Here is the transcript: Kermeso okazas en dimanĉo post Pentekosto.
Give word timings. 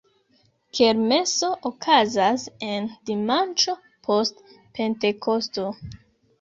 Kermeso 0.77 1.49
okazas 1.71 2.47
en 2.71 2.89
dimanĉo 3.11 3.79
post 4.09 4.45
Pentekosto. 4.81 5.71